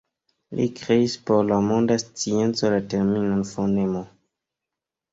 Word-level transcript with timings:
Li 0.59 0.63
kreis 0.79 1.17
por 1.27 1.43
la 1.51 1.59
monda 1.69 1.99
scienco 2.05 2.75
la 2.79 2.83
terminon 2.97 3.47
fonemo. 3.55 4.07